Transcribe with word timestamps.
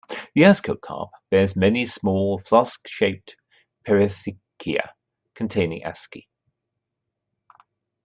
The 0.33 0.41
ascocarp 0.45 1.11
bears 1.29 1.55
many 1.55 1.85
small, 1.85 2.39
flask-shaped 2.39 3.35
perithecia 3.87 4.89
containing 5.35 5.83
asci. 5.83 6.23